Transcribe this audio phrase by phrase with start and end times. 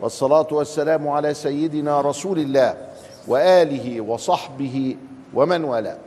[0.00, 2.76] والصلاة والسلام على سيدنا رسول الله
[3.28, 4.96] وآله وصحبه
[5.34, 5.98] ومن والاه.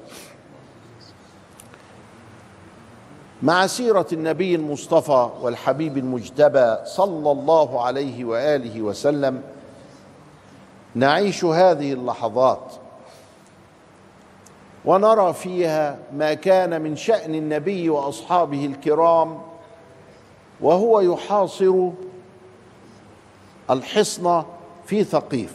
[3.43, 9.41] مع سيرة النبي المصطفى والحبيب المجتبى صلى الله عليه وآله وسلم
[10.95, 12.73] نعيش هذه اللحظات
[14.85, 19.41] ونرى فيها ما كان من شأن النبي وأصحابه الكرام
[20.61, 21.89] وهو يحاصر
[23.71, 24.43] الحصن
[24.85, 25.53] في ثقيف.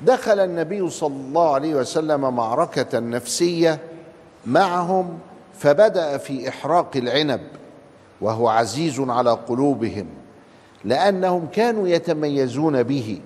[0.00, 3.78] دخل النبي صلى الله عليه وسلم معركة نفسية
[4.46, 5.18] معهم
[5.54, 7.40] فبدأ في إحراق العنب
[8.20, 10.06] وهو عزيز على قلوبهم
[10.84, 13.20] لأنهم كانوا يتميزون به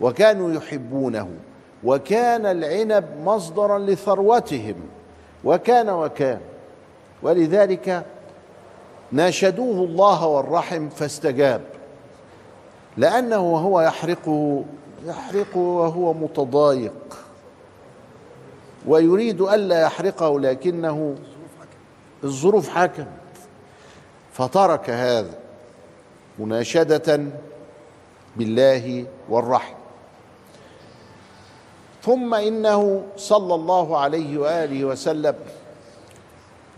[0.00, 1.28] وكانوا يحبونه
[1.84, 4.76] وكان العنب مصدرا لثروتهم
[5.44, 6.40] وكان وكان.
[7.22, 8.04] ولذلك
[9.12, 11.79] ناشدوه الله والرحم فاستجاب.
[12.96, 14.64] لأنه وهو يحرقه
[15.06, 17.16] يحرقه وهو متضايق.
[18.86, 21.14] ويريد ألا يحرقه لكنه
[22.24, 23.06] الظروف حكمت
[24.32, 25.38] فترك هذا
[26.38, 27.24] مناشدة
[28.36, 29.74] بالله والرحم
[32.02, 35.34] ثم إنه صلى الله عليه وآله وسلم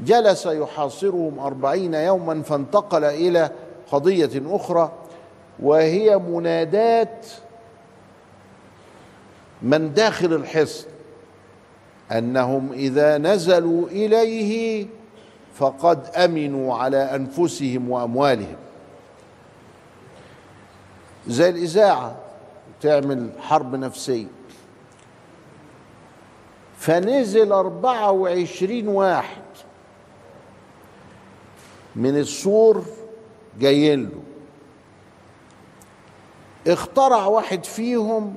[0.00, 3.50] جلس يحاصرهم أربعين يوما فانتقل إلى
[3.92, 4.92] قضية أخرى
[5.62, 7.26] وهي منادات
[9.62, 10.86] من داخل الحصن
[12.12, 14.86] أنهم إذا نزلوا إليه
[15.54, 18.56] فقد أمنوا على أنفسهم وأموالهم.
[21.26, 22.16] زي الإذاعة
[22.80, 24.26] تعمل حرب نفسية.
[26.78, 29.42] فنزل أربعة وعشرين واحد
[31.96, 32.84] من السور
[33.60, 34.31] جايين له.
[36.66, 38.34] اخترع واحد فيهم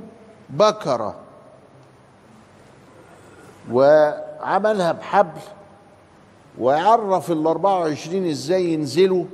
[0.50, 1.16] بكرة
[3.72, 5.42] وعملها بحبل
[6.60, 9.26] وعرف ال 24 إزاي ينزلوا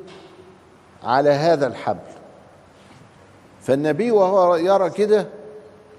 [1.04, 2.12] على هذا الحبل.
[3.62, 5.28] فالنبي وهو يرى كده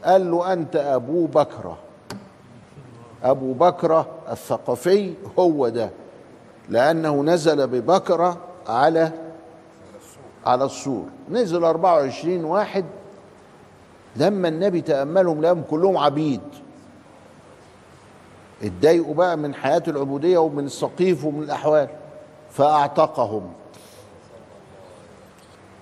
[0.04, 1.78] قال له أنت أبو بكرة.
[3.22, 5.90] أبو بكرة الثقفي هو ده
[6.68, 8.36] لأنه نزل ببكرة
[8.68, 9.12] على
[10.46, 11.04] على السور.
[11.30, 12.84] نزل 24 واحد
[14.16, 16.40] لما النبي تأملهم لهم كلهم عبيد.
[18.62, 21.88] اتضايقوا بقى من حياة العبودية ومن السقيف ومن الأحوال.
[22.50, 23.52] فأعتقهم.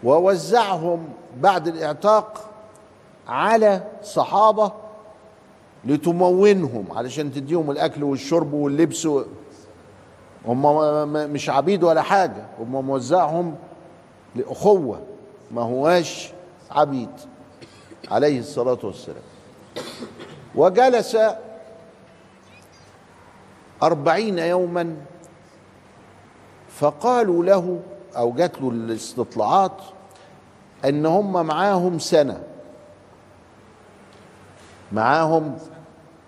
[0.04, 1.09] ووزعهم
[1.41, 2.50] بعد الإعتاق
[3.28, 4.72] على صحابة
[5.84, 9.09] لتمونهم علشان تديهم الأكل والشرب واللبس
[10.47, 12.47] هم مش عبيد ولا حاجة.
[12.59, 13.54] هم موزعهم
[14.37, 15.03] لأخوة
[15.51, 16.33] ما هواش
[16.71, 17.11] عبيد
[18.11, 19.23] عليه الصلاة والسلام.
[20.55, 21.17] وجلس
[23.83, 24.97] أربعين يوما
[26.69, 27.81] فقالوا له
[28.17, 29.83] أو جات له الاستطلاعات
[30.85, 32.43] أن هم معاهم سنة.
[34.93, 35.59] معاهم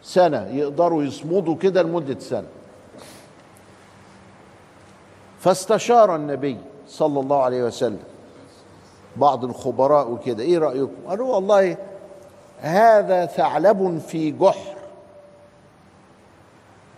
[0.02, 2.48] سنة يقدروا يصمدوا كده لمدة سنة.
[5.40, 8.02] فاستشار النبي صلى الله عليه وسلم.
[9.16, 10.42] بعض الخبراء وكده.
[10.42, 11.76] إيه رأيكم؟ قالوا والله
[12.60, 14.76] هذا ثعلب في جحر.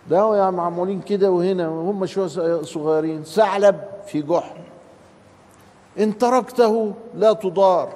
[0.09, 3.23] ده يعني معمولين كده وهنا هم شوية صغيرين.
[3.23, 4.57] ثعلب في جحر.
[5.99, 7.89] إن تركته لا تضار.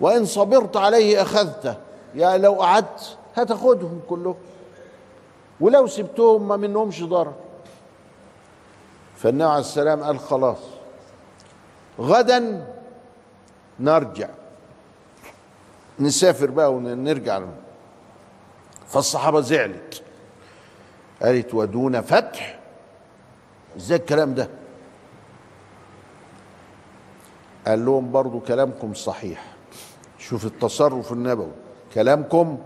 [0.00, 1.74] وإن صبرت عليه أخذته.
[2.14, 4.34] يعني لو قعدت هتاخدهم كلهم
[5.60, 7.32] ولو سبتهم ما منهمش ضرر.
[9.22, 10.58] فالنبي عليه السلام قال خلاص
[12.00, 12.66] غدا
[13.80, 14.28] نرجع
[16.00, 17.42] نسافر بقى ونرجع.
[18.86, 20.02] فالصحابة زعلت
[21.22, 22.58] قالت ودون فتح؟
[23.76, 24.48] إزاي الكلام ده؟
[27.66, 29.44] قال لهم برضو كلامكم صحيح.
[30.18, 31.52] شوف التصرف النبوي
[31.94, 32.58] كلامكم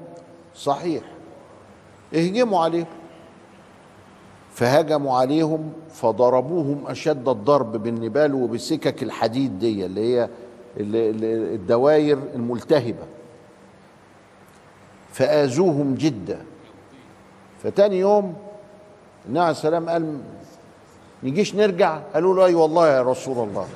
[0.55, 1.03] صحيح.
[2.15, 2.87] اهجموا عليهم.
[4.57, 10.29] فهجموا عليهم فضربوهم أشد الضرب بالنبال وبسكك الحديد دي اللي هي
[11.55, 13.05] الدوائر الملتهبة.
[15.13, 16.45] فآذوهم جدا.
[17.63, 18.35] فتاني يوم
[19.27, 20.19] النبي عليه السلام قال
[21.23, 23.67] نجيش نرجع؟ قالوا له اي والله يا رسول الله.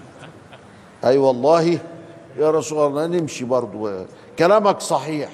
[1.04, 1.78] اي والله
[2.38, 3.90] يا رسول الله نمشي برضو.
[4.38, 5.30] كلامك صحيح.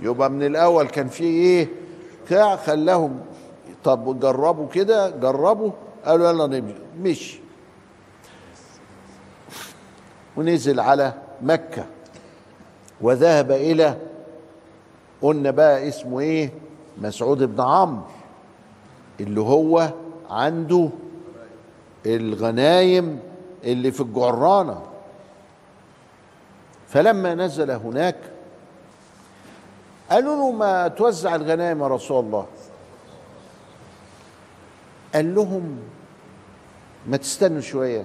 [0.00, 1.68] يبقى من الأول كان في إيه؟
[2.66, 3.31] خلاهم
[3.84, 5.70] طب جربوا كده جربوا
[6.04, 7.40] قالوا يلا نمشي مشي.
[10.36, 11.12] ونزل على
[11.42, 11.84] مكة.
[13.00, 13.96] وذهب إلى
[15.22, 16.52] قلنا بقى اسمه إيه؟
[16.98, 18.02] مسعود بن عمرو
[19.20, 19.90] اللي هو
[20.30, 20.88] عنده
[22.06, 23.20] الغنايم
[23.64, 24.82] اللي في الجعرانة.
[26.88, 28.16] فلما نزل هناك
[30.10, 32.46] قالوا له ما توزع الغنائم يا رسول الله؟
[35.14, 35.78] قال لهم
[37.06, 38.04] ما تستنوا شوية.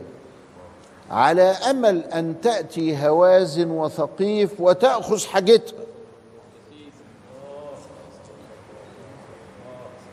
[1.10, 5.80] على أمل أن تأتي هوازن وثقيف وتأخذ حاجتها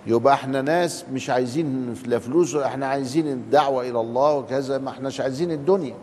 [0.06, 5.20] يبقى إحنا ناس مش عايزين لا فلوس إحنا عايزين الدعوة إلى الله وكذا ما احناش
[5.20, 5.94] عايزين الدنيا.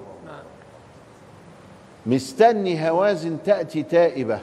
[2.05, 4.39] مستني هوازن تأتي تائبة.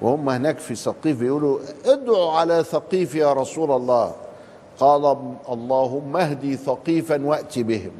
[0.00, 4.14] وهم هناك في ثقيف يقولوا ادعوا على ثقيف يا رسول الله.
[4.78, 5.16] قال
[5.48, 7.90] اللهم اهدي ثقيفا وأت بهم.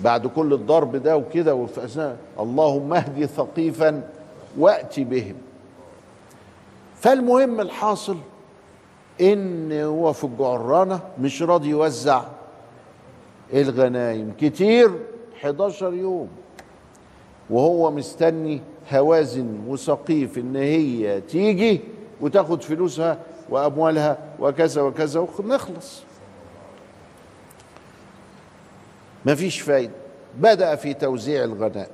[0.00, 4.10] بعد كل الضرب ده وكده وفي أثناء اللهم اهدي ثقيفا
[4.58, 5.36] وأت بهم.
[6.96, 8.16] فالمهم الحاصل
[9.20, 12.22] إن هو في الجعرانة مش راضي يوزع
[13.52, 14.90] الغنايم كتير
[15.36, 16.28] 11 يوم.
[17.50, 18.60] وهو مستني
[18.92, 21.80] هوازن وسقيف ان هي تيجي
[22.20, 23.18] وتاخد فلوسها
[23.50, 26.02] وأموالها وكذا وكذا ونخلص.
[29.26, 29.92] مفيش فايدة.
[30.38, 31.90] بدأ في توزيع الغناء.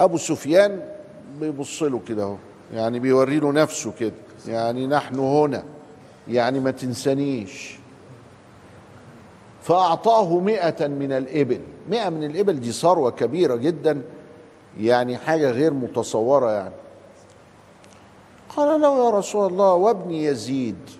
[0.00, 0.88] أبو سفيان
[1.40, 2.36] بيبص له كده أهو
[2.74, 4.12] يعني بيوري له نفسه كده
[4.48, 5.64] يعني نحن هنا
[6.28, 7.79] يعني ما تنسانيش.
[9.62, 11.60] فأعطاه مئة من الإبل.
[11.90, 14.02] مئة من الإبل دي ثروة كبيرة جدا
[14.80, 16.74] يعني حاجة غير متصورة يعني.
[18.56, 20.90] قال له يا رسول الله وابني يزيد.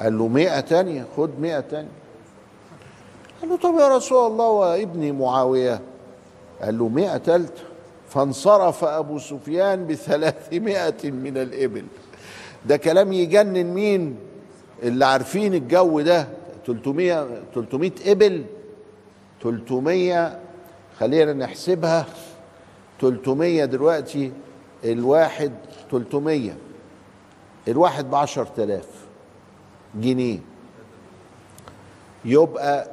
[0.00, 1.98] قال له مئة تانية؟ خد مئة تانية.
[3.40, 5.80] قال له طب يا رسول الله وابني معاوية.
[6.62, 7.62] قال له مئة تالتة.
[8.08, 11.84] فانصرف أبو سفيان بثلاثمائة من الإبل.
[12.66, 14.27] ده كلام يجنن مين؟
[14.82, 16.28] اللي عارفين الجو ده
[16.66, 18.44] 300 300 إبل
[19.42, 20.38] 300
[20.98, 22.06] خلينا نحسبها
[23.00, 24.32] 300 دلوقتي
[24.84, 25.52] الواحد
[25.90, 26.52] 300
[27.68, 28.86] الواحد ب 10000
[29.94, 30.38] جنيه.
[32.24, 32.90] يبقى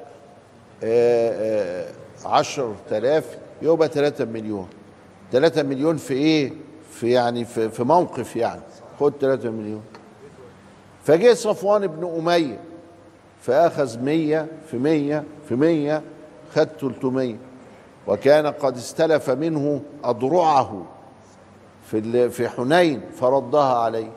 [0.83, 1.91] آه، آه،
[2.25, 4.67] 10000 يبقى 3 مليون.
[5.31, 6.53] 3 مليون في إيه؟
[6.91, 8.61] في يعني في, في موقف يعني.
[8.99, 9.81] خد 3 مليون.
[11.05, 12.59] فجه صفوان بن أمية
[13.41, 16.01] فأخذ مية في مية في مية
[16.55, 17.35] خد 300
[18.07, 20.85] وكان قد استلف منه أضرعه
[21.91, 24.11] في في حنين فردها عليه.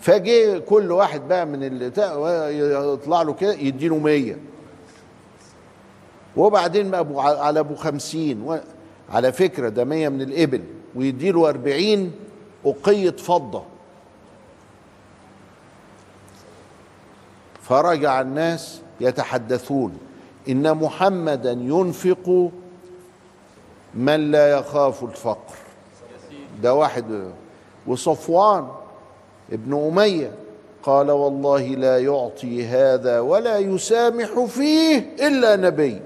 [0.00, 1.86] فجه كل واحد بقى من اللي
[2.92, 4.38] يطلع له كده يديله مية.
[6.36, 8.58] وبعدين بقى أبو على أبو خمسين
[9.10, 10.62] على فكرة ده مية من الإبل
[10.94, 12.12] ويديله أربعين
[12.66, 13.62] أقية فضة.
[17.68, 19.98] فرجع الناس يتحدثون.
[20.48, 22.50] إن محمدا ينفق
[23.94, 25.54] من لا يخاف الفقر.
[26.62, 27.32] ده واحد
[27.86, 28.68] وصفوان
[29.52, 30.30] ابن أمية
[30.82, 36.00] قال والله لا يعطي هذا ولا يسامح فيه إلا نبي.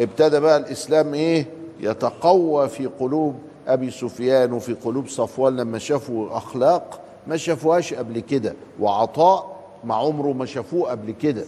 [0.00, 1.46] ابتدى بقى الإسلام إيه؟
[1.80, 3.34] يتقوى في قلوب
[3.68, 8.54] أبي سفيان وفي قلوب صفوان لما شافوا أخلاق ما شافوهاش قبل كده.
[8.80, 9.55] وعطاء
[9.86, 11.44] ما عمره ما شافوه قبل كده.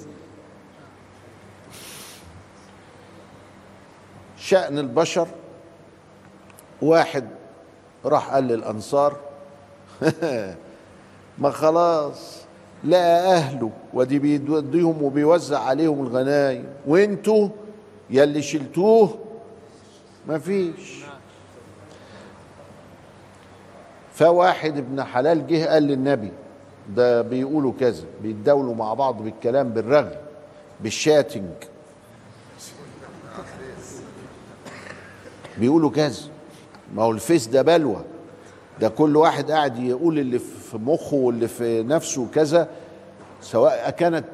[4.39, 5.29] شأن البشر
[6.83, 7.29] واحد
[8.05, 9.17] راح قال للأنصار
[11.39, 12.43] ما خلاص
[12.85, 17.49] لقى أهله ودي بيديهم وبيوزع عليهم الغنايم وأنتوا
[18.11, 19.19] يلي شلتوه
[20.29, 21.05] مفيش
[24.15, 26.33] فواحد ابن حلال جه قال للنبي
[26.97, 30.19] ده بيقولوا كذا بيتداولوا مع بعض بالكلام بالرغي
[30.81, 31.51] بالشاتنج.
[35.59, 36.21] بيقولوا كذا.
[36.95, 38.05] ما هو الفيس ده بلوى.
[38.81, 42.69] ده كل واحد قاعد يقول اللي في مخه واللي في نفسه كذا
[43.43, 44.29] سواء كانت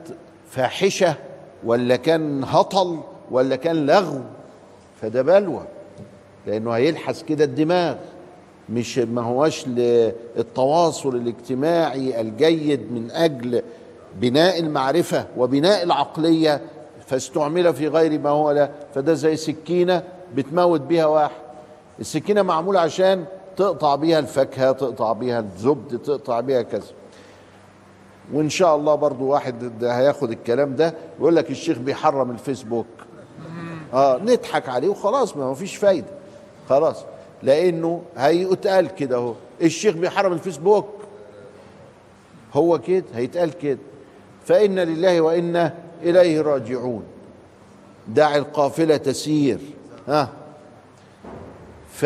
[0.50, 1.14] فاحشة
[1.64, 4.20] ولا كان هطل ولا كان لغو.
[5.02, 5.66] فده بلوى
[6.46, 7.96] لأنه هيلحس كده الدماغ.
[8.68, 13.62] مش ما هوش للتواصل الاجتماعي الجيد من أجل
[14.20, 16.60] بناء المعرفة وبناء العقلية
[17.06, 20.02] فاستعمل في غير ما هو له فده زي سكينة
[20.34, 21.34] بتموت بيها واحد.
[22.00, 23.24] السكينة معمولة عشان
[23.56, 26.86] تقطع بيها الفاكهة تقطع بيها الزبد تقطع بيها كذا.
[28.32, 32.86] وإن شاء الله برضو واحد ده هياخد الكلام ده يقول لك الشيخ بيحرم الفيسبوك.
[33.94, 36.06] آه نضحك عليه وخلاص ما فيش فايدة.
[36.68, 36.96] خلاص.
[37.42, 40.88] لأنه هيتقال كده اهو الشيخ بيحرم الفيسبوك.
[42.54, 43.78] هو كده؟ هيتقال كده.
[44.44, 47.04] فإن لله وإنا إليه راجعون.
[48.08, 49.58] دع القافلة تسير.
[50.08, 50.28] ها؟
[51.92, 52.04] ف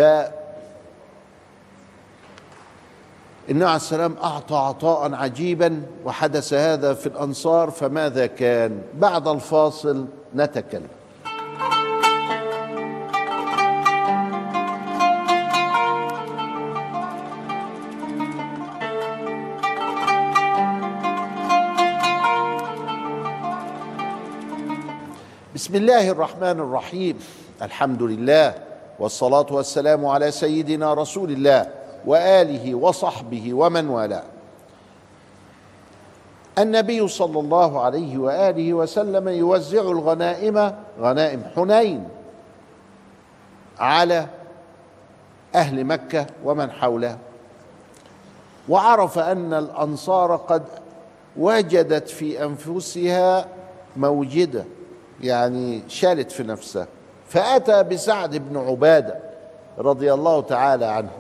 [3.50, 10.06] النبي عليه السلام أعطى عطاء عجيبا وحدث هذا في الأنصار فماذا كان؟ بعد الفاصل
[10.36, 10.88] نتكلم.
[25.58, 27.18] بسم الله الرحمن الرحيم.
[27.62, 28.54] الحمد لله
[28.98, 31.66] والصلاة والسلام على سيدنا رسول الله
[32.06, 34.22] وآله وصحبه ومن والاه.
[36.58, 42.08] النبي صلى الله عليه وآله وسلم يوزع الغنائم غنائم حنين
[43.78, 44.26] على
[45.54, 47.18] أهل مكة ومن حولها
[48.68, 50.62] وعرف أن الأنصار قد
[51.36, 53.48] وجدت في أنفسها
[53.96, 54.64] موجدة
[55.20, 56.86] يعني شالت في نفسها.
[57.28, 59.18] فأتى بسعد بن عبادة
[59.78, 61.10] رضي الله تعالى عنه.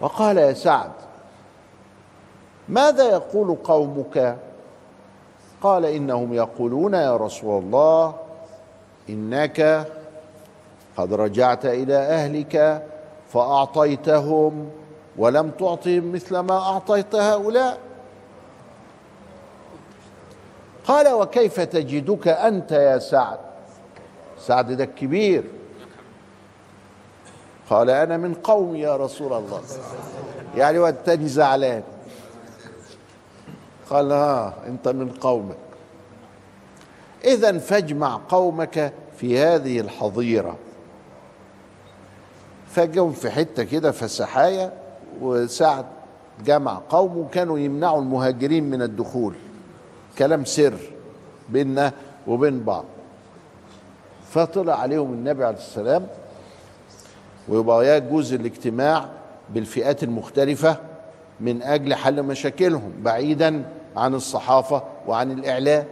[0.00, 0.90] وقال يا سعد
[2.68, 4.36] ماذا يقول قومك؟
[5.62, 8.14] قال إنهم يقولون يا رسول الله
[9.08, 9.86] إنك
[10.96, 12.82] قد رجعت إلى أهلك
[13.32, 14.70] فأعطيتهم
[15.16, 17.78] ولم تعطهم مثل ما أعطيت هؤلاء.
[20.88, 23.38] قال وكيف تجدك أنت يا سعد؟
[24.38, 25.44] سعد ده الكبير.
[27.70, 29.62] قال أنا من قومي يا رسول الله.
[30.56, 31.82] يعني والتاني زعلان.
[33.90, 35.56] قال ها أنت من قومك.
[37.24, 40.56] اذا فاجمع قومك في هذه الحظيرة.
[42.70, 44.72] فجوا في حتة كده فسحايا
[45.20, 45.86] وسعد
[46.44, 49.34] جمع قومه كانوا يمنعوا المهاجرين من الدخول.
[50.18, 50.74] كلام سر
[51.48, 51.92] بيننا
[52.26, 52.84] وبين بعض.
[54.30, 56.06] فطلع عليهم النبي عليه السلام
[57.48, 59.08] ويبقى يجوز الاجتماع
[59.50, 60.76] بالفئات المختلفة
[61.40, 63.64] من أجل حل مشاكلهم بعيدا
[63.96, 65.84] عن الصحافة وعن الإعلام.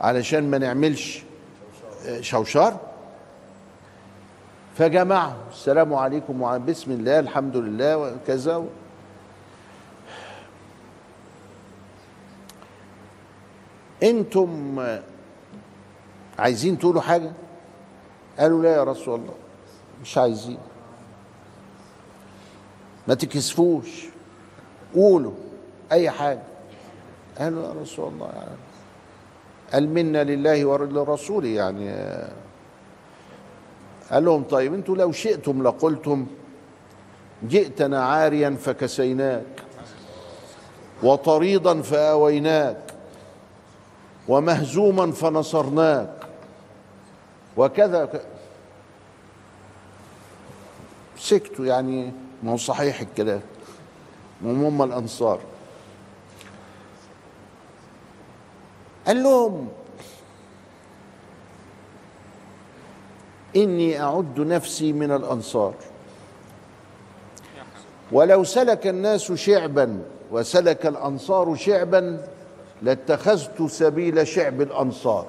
[0.00, 1.22] علشان ما نعملش
[2.20, 2.76] شوشار.
[4.76, 8.64] فجمعهم السلام عليكم وعن بسم الله الحمد لله وكذا.
[14.02, 14.80] أنتم
[16.38, 17.32] عايزين تقولوا حاجة؟
[18.38, 19.34] قالوا لا يا رسول الله
[20.02, 20.58] مش عايزين.
[23.08, 24.04] ما تكسفوش.
[24.94, 25.32] قولوا
[25.92, 26.42] أي حاجة.
[27.38, 28.32] قالوا يا رسول الله
[29.72, 31.90] قال منا لله ولرسوله يعني.
[34.10, 36.26] قال لهم طيب أنتوا لو شئتم لقلتم
[37.48, 39.62] جئتنا عاريا فكسيناك
[41.02, 42.87] وطريضا فآويناك.
[44.28, 46.10] ومهزوما فنصرناك.
[47.56, 48.22] وكذا
[51.18, 53.40] سكتوا يعني ما هو صحيح الكلام.
[54.42, 55.40] هم الأنصار.
[59.06, 59.68] قال لهم
[63.56, 65.74] إني أعد نفسي من الأنصار.
[68.12, 72.28] ولو سلك الناس شعبا وسلك الأنصار شعبا
[72.82, 75.26] لاتخذت سبيل شعب الأنصار.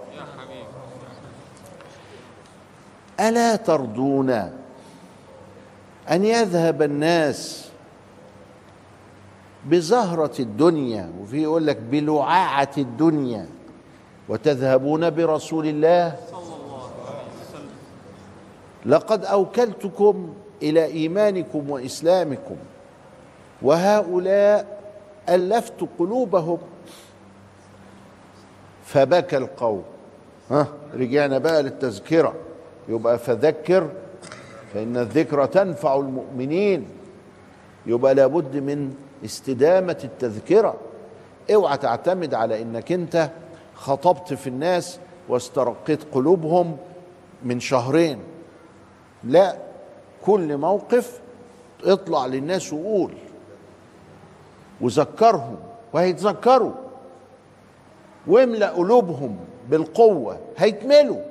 [3.20, 4.29] ألا ترضون
[6.12, 7.70] أن يذهب الناس
[9.65, 13.48] بزهرة الدنيا وفي يقول لك بلعاعة الدنيا
[14.29, 16.15] وتذهبون برسول الله؟
[18.86, 22.56] لقد أوكلتكم إلى إيمانكم وإسلامكم
[23.62, 24.79] وهؤلاء
[25.29, 26.58] ألفت قلوبهم.
[28.93, 29.84] فبكى القوم.
[30.51, 32.34] ها رجعنا بقى للتذكرة.
[32.88, 33.89] يبقى فذكر
[34.74, 36.88] فإن الذكرى تنفع المؤمنين.
[37.86, 40.75] يبقى لابد من استدامة التذكرة.
[41.53, 43.29] اوعى تعتمد على إنك أنت
[43.75, 46.77] خطبت في الناس واسترقيت قلوبهم
[47.43, 48.19] من شهرين.
[49.24, 49.58] لا
[50.25, 51.19] كل موقف
[51.84, 53.13] اطلع للناس وقول.
[54.81, 55.55] وذكرهم
[55.93, 56.72] وهيتذكروا.
[58.27, 59.38] واملأ قلوبهم
[59.69, 61.21] بالقوة هيتملوا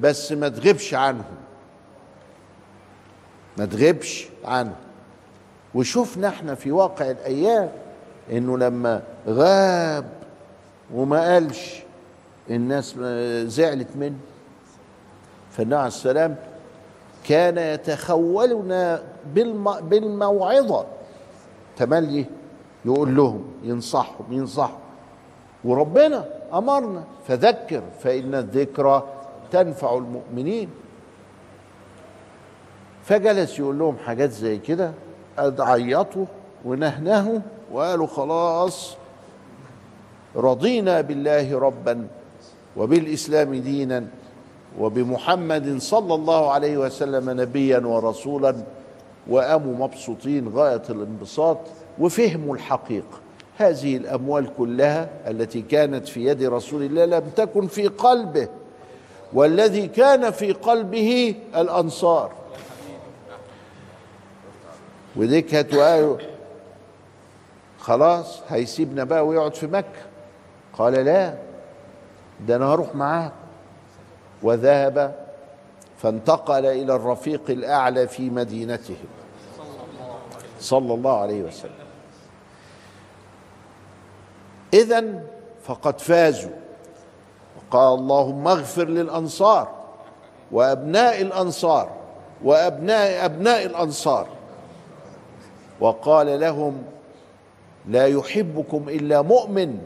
[0.00, 1.24] بس ما تغيبش عنهم.
[3.56, 4.76] ما تغيبش عنهم.
[5.74, 7.70] وشفنا إحنا في واقع الأيام
[8.32, 10.10] إنه لما غاب
[10.94, 11.82] وما قالش
[12.50, 12.94] الناس
[13.48, 14.18] زعلت منه.
[15.50, 16.36] فالنبي عليه السلام
[17.24, 19.02] كان يتخولنا
[19.82, 20.86] بالموعظة.
[21.76, 22.26] تملي؟
[22.84, 24.78] يقول لهم ينصحهم ينصحهم.
[25.64, 26.24] وربنا
[26.54, 27.04] أمرنا.
[27.28, 29.02] فذكر فإن الذكرى
[29.50, 30.68] تنفع المؤمنين.
[33.04, 34.92] فجلس يقول لهم حاجات زي كده
[35.58, 36.24] عيطوا
[36.64, 37.38] ونهنهوا
[37.72, 38.96] وقالوا خلاص
[40.36, 42.06] رضينا بالله ربا
[42.76, 44.04] وبالإسلام دينا
[44.80, 48.56] وبمحمد صلى الله عليه وسلم نبيا ورسولا
[49.28, 51.58] وقاموا مبسوطين غاية الانبساط
[51.98, 53.18] وفهموا الحقيقة.
[53.58, 58.48] هذه الأموال كلها التي كانت في يد رسول الله لم تكن في قلبه
[59.32, 62.32] والذي كان في قلبه الأنصار.
[65.16, 65.74] ودي كانت
[67.78, 70.02] خلاص هيسيبنا بقى ويقعد في مكة.
[70.72, 71.34] قال لا
[72.46, 73.32] ده أنا هروح معاه
[74.42, 75.14] وذهب
[76.02, 78.96] فانتقل إلى الرفيق الأعلى في مدينتهم
[80.60, 81.87] صلى الله عليه وسلم.
[84.74, 85.04] إذا
[85.62, 86.50] فقد فازوا.
[87.56, 89.68] وقال اللهم اغفر للأنصار
[90.52, 91.90] وأبناء الأنصار
[92.44, 94.26] وأبناء أبناء الأنصار.
[95.80, 96.82] وقال لهم
[97.88, 99.78] لا يحبكم إلا مؤمن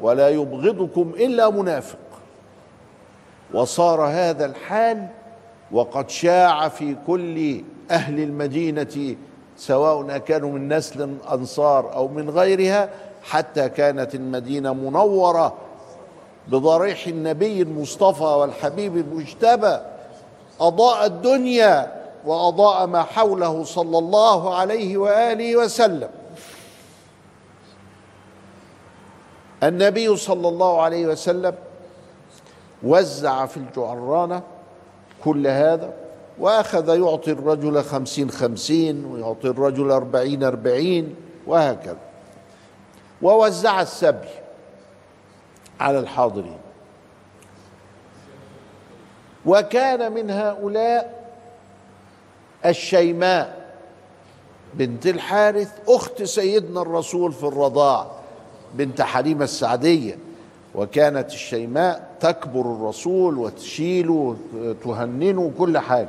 [0.00, 1.98] ولا يبغضكم إلا منافق.
[3.54, 5.06] وصار هذا الحال
[5.72, 9.16] وقد شاع في كل أهل المدينة
[9.56, 12.90] سواء كانوا من نسل الانصار أو من غيرها
[13.22, 15.54] حتى كانت المدينة منورة
[16.48, 19.78] بضريح النبي المصطفى والحبيب المجتبى.
[20.60, 21.92] أضاء الدنيا
[22.24, 26.08] وأضاء ما حوله صلى الله عليه وآله وسلم.
[29.62, 31.54] النبي صلى الله عليه وسلم
[32.82, 34.42] وزع في الجعرانة
[35.24, 35.92] كل هذا
[36.38, 41.14] وأخذ يعطي الرجل خمسين خمسين ويعطي الرجل أربعين أربعين
[41.46, 42.05] وهكذا.
[43.22, 44.28] ووزع السبي
[45.80, 46.58] على الحاضرين.
[49.46, 51.26] وكان من هؤلاء
[52.66, 53.66] الشيماء
[54.74, 58.06] بنت الحارث أخت سيدنا الرسول في الرضاع
[58.74, 60.18] بنت حليمة السعدية.
[60.74, 66.08] وكانت الشيماء تكبر الرسول وتشيله وتهننه كل حاجة.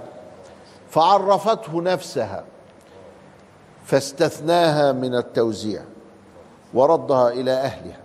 [0.89, 2.43] فعرفته نفسها
[3.85, 5.81] فاستثناها من التوزيع.
[6.73, 7.99] وردها إلى أهلها.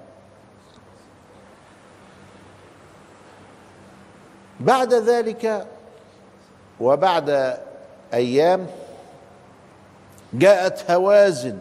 [4.61, 5.66] بعد ذلك
[6.81, 7.59] وبعد
[8.14, 8.66] أيام
[10.33, 11.59] جاءت هوازن.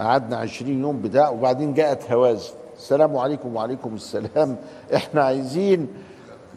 [0.00, 2.54] قعدنا عشرين يوم بتاع وبعدين جاءت هوازن.
[2.76, 4.56] السلام عليكم وعليكم السلام.
[4.94, 5.88] إحنا عايزين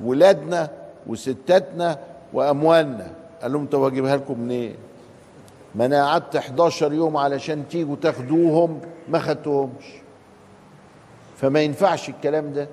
[0.04, 0.70] ولادنا
[1.08, 2.00] وستاتنا
[2.34, 3.12] وأموالنا.
[3.42, 4.76] قال لهم طب اجيبها لكم منين؟
[5.76, 9.86] ما أنا قعدت 11 يوم علشان تيجوا تاخدوهم ما خدتهمش.
[11.38, 12.68] فما ينفعش الكلام ده.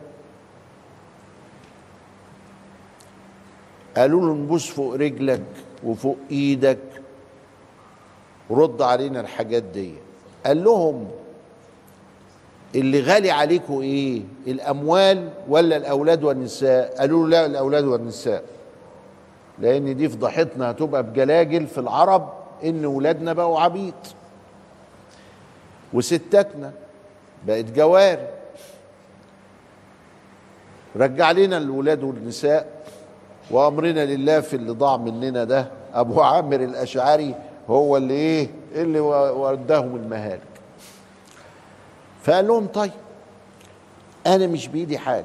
[3.96, 5.42] قالوا له نبوس فوق رجلك
[5.84, 6.78] وفوق إيدك
[8.50, 9.94] رد علينا الحاجات دي.
[10.46, 11.08] قال لهم
[12.74, 18.44] اللي غالي عليكم إيه؟ الاموال ولا الاولاد والنساء؟ قالوا له لا الاولاد والنساء.
[19.58, 22.32] لأن دي فضحتنا هتبقى بجلاجل في العرب
[22.64, 23.94] إن ولادنا بقوا عبيد
[25.92, 26.72] وستاتنا
[27.46, 28.28] بقت جواري.
[30.96, 32.82] رجع لنا الولاد والنساء
[33.50, 37.34] وأمرنا لله في اللي ضاع مننا ده أبو عامر الأشعري
[37.68, 40.40] هو اللي إيه؟ اللي وداهم المهالك.
[42.22, 42.90] فقال لهم طيب
[44.26, 45.24] أنا مش بإيدي حاجة.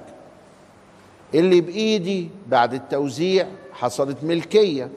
[1.34, 4.90] اللي بإيدي بعد التوزيع حصلت ملكية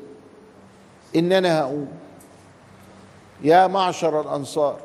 [1.16, 1.86] إن أنا هقول
[3.42, 4.76] يا معشر الأنصار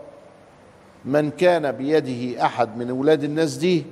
[1.05, 3.85] من كان بيده أحد من أولاد الناس دي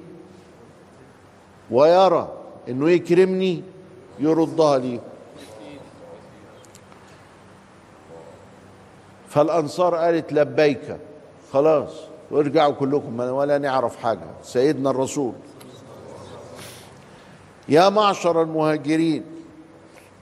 [1.72, 2.32] ويرى
[2.70, 3.64] إنه يكرمني
[4.20, 5.00] يردها لي.
[9.30, 10.98] فالأنصار قالت لبيك
[11.54, 11.92] خلاص
[12.32, 14.28] وارجعوا كلكم ولا نعرف حاجة.
[14.44, 15.34] سيدنا الرسول
[17.70, 19.24] يا معشر المهاجرين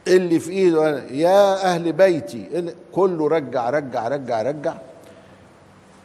[0.07, 4.73] اللي في إيده يا أهل بيتي كله رجع رجع رجع رجع.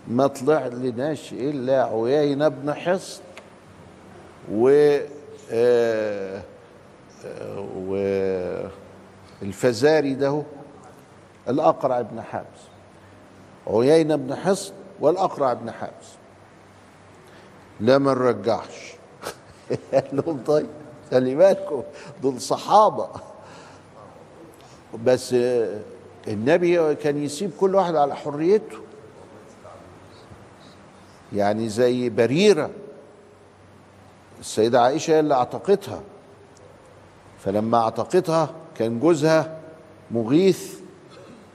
[0.09, 3.23] ما طلع لناش إلا عيينة بن حصن
[4.53, 4.69] و
[5.53, 6.43] آه،
[7.27, 8.71] آه،
[9.43, 10.43] والفزاري ده هو
[11.49, 12.61] الأقرع بن حابس.
[13.67, 16.09] عيينة بن حصن والأقرع بن حابس.
[17.81, 18.93] لا ما نرجعش.
[19.93, 20.67] قال لهم طيب
[21.11, 21.83] خلي بالكم
[22.23, 23.09] دول صحابة.
[25.05, 25.35] بس
[26.29, 28.77] النبي كان يسيب كل واحد على حريته.
[31.33, 32.71] يعني زي بريرة
[34.41, 36.03] السيدة عائشة اللي اعتقتها
[37.39, 39.59] فلما اعتقتها كان جوزها
[40.11, 40.75] مغيث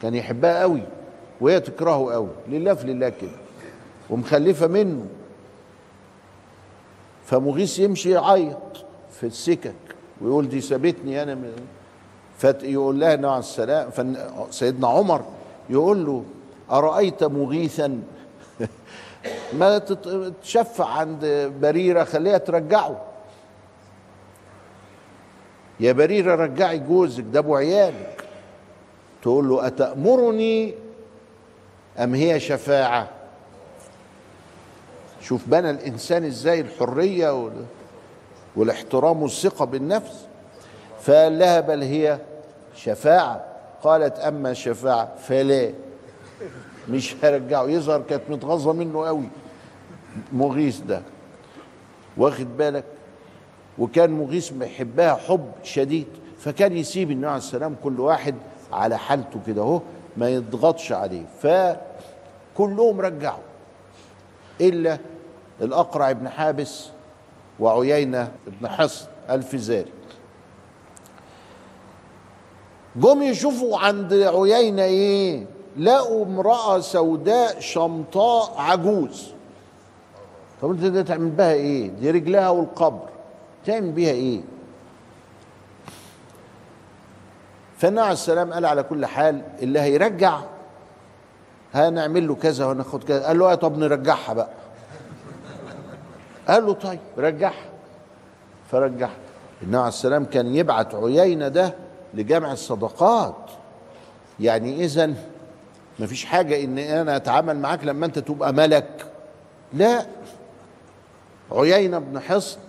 [0.01, 0.83] كان يحبها قوي
[1.41, 2.29] وهي تكرهه قوي.
[2.47, 3.37] لله في لله كده.
[4.09, 5.05] ومخلفة منه.
[7.25, 9.75] فمغيث يمشي يعيط في السكك
[10.21, 11.67] ويقول دي سابتني أنا من
[12.37, 13.89] فيقول لها النبي عليه السلام
[14.51, 15.25] سيدنا عمر
[15.69, 16.23] يقول له
[16.71, 17.99] أرأيت مغيثا؟
[19.59, 19.77] ما
[20.43, 23.01] تشفع عند بريرة خليها ترجعه.
[25.79, 28.23] يا بريرة رجعي جوزك ده أبو عيالك
[29.21, 30.73] تقول له أتأمرني
[31.99, 33.09] أم هي شفاعة؟
[35.21, 37.65] شوف بنى الإنسان إزاي الحرية وال-
[38.55, 40.25] والاحترام والثقة بالنفس.
[41.07, 42.19] فقال لها بل هي
[42.75, 43.45] شفاعة.
[43.83, 45.73] قالت أما شفاعة فلا.
[46.89, 47.63] مش هرجعه.
[47.63, 49.29] يظهر كانت متغاظة منه قوي.
[50.33, 51.01] مغيث ده.
[52.17, 52.83] واخد بالك؟
[53.79, 56.07] وكان مغيث بيحبها حب شديد.
[56.39, 58.35] فكان يسيب النبي عليه السلام كل واحد
[58.73, 59.81] على حالته كده أهو
[60.17, 61.25] ما يضغطش عليه.
[61.41, 63.43] فكلهم رجعوا.
[64.61, 64.97] إلا
[65.61, 66.89] الأقرع بن حابس
[67.59, 69.96] وعيينة بن حصن الفزاري.
[72.97, 75.45] جم يشوفوا عند عيينة إيه؟
[75.77, 79.27] لقوا امرأة سوداء شمطاء عجوز.
[80.61, 83.09] طب أنت ده تعمل بها إيه؟ دي رجلها والقبر.
[83.65, 84.41] تعمل بيها إيه؟
[87.77, 90.39] فالنبي عليه السلام قال على كل حال اللي هيرجع
[91.73, 93.25] هنعمل له كذا وناخد كذا.
[93.27, 94.49] قال له آه طب نرجعها بقى.
[96.47, 97.65] قال له طيب رجعها.
[98.71, 99.15] فرجعها.
[99.61, 101.73] النبي عليه السلام كان يبعت عيينة ده
[102.13, 103.35] لجمع الصدقات.
[104.39, 105.13] يعني إذا
[105.99, 109.05] مفيش حاجة إن أنا أتعامل معاك لما أنت تبقى ملك.
[109.73, 110.05] لا.
[111.51, 112.59] عيينة بن حصن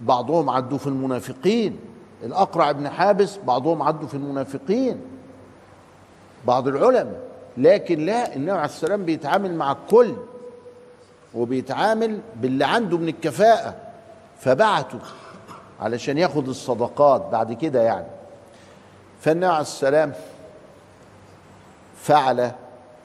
[0.00, 1.78] بعضهم عدوا في المنافقين.
[2.24, 5.00] الأقرع بن حابس بعضهم عدوا في المنافقين.
[6.46, 7.20] بعض العلماء.
[7.56, 10.14] لكن لا النبي عليه السلام بيتعامل مع الكل.
[11.34, 13.74] وبيتعامل باللي عنده من الكفاءة.
[14.40, 14.98] فبعته
[15.80, 17.28] علشان ياخد الصدقات.
[17.32, 18.17] بعد كده يعني.
[19.20, 20.12] فالنبي عليه السلام
[21.96, 22.52] فعل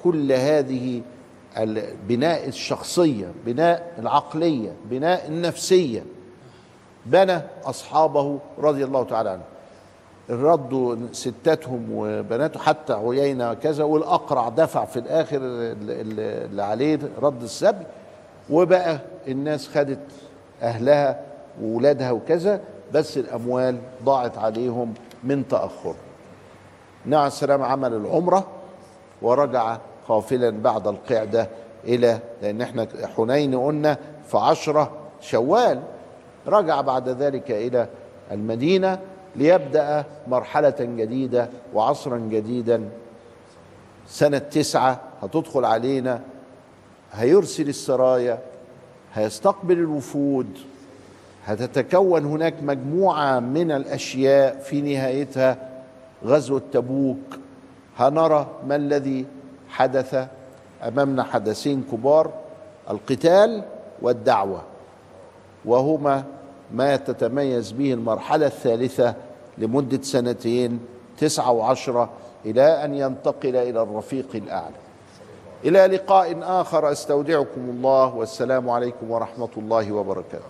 [0.04, 1.02] كل هذه
[2.08, 6.04] بناء الشخصية بناء العقلية بناء النفسية.
[7.06, 9.44] بنى أصحابه رضي الله تعالى عنهم
[10.30, 17.86] ردوا ستاتهم وبناته حتى عيينة كذا والأقرع دفع في الآخر اللي عليه رد السبي.
[18.50, 20.00] وبقى الناس خدت
[20.62, 21.22] أهلها
[21.62, 22.62] وولادها وكذا
[22.94, 24.94] بس الأموال ضاعت عليهم
[25.24, 25.96] من تأخر.
[27.06, 28.48] النبي عليه السلام عمل العمرة
[29.22, 31.50] ورجع قافلا بعد القعدة
[31.84, 35.82] إلى لأن إحنا حنين قلنا في عشرة شوال.
[36.48, 37.88] رجع بعد ذلك إلى
[38.32, 39.00] المدينة
[39.36, 42.90] ليبدأ مرحلة جديدة وعصرا جديدا.
[44.08, 46.22] سنة تسعة هتدخل علينا
[47.14, 48.40] هيرسل السرايا
[49.14, 50.60] هيستقبل الوفود.
[51.46, 55.58] هتتكون هناك مجموعة من الأشياء في نهايتها
[56.26, 57.40] غزوة تبوك.
[57.98, 59.26] هنرى ما الذي
[59.70, 60.28] حدث
[60.88, 62.32] أمامنا حدثين كبار
[62.90, 63.64] القتال
[64.02, 64.62] والدعوة
[65.66, 66.24] وهما
[66.72, 69.16] ما تتميز به المرحلة الثالثة
[69.58, 70.80] لمدة سنتين
[71.18, 72.10] تسعة وعشرة
[72.46, 74.76] إلى أن ينتقل إلى الرفيق الأعلى.
[75.66, 80.46] إلى لقاء آخر أستودعكم الله والسلام عليكم ورحمة الله وبركاته.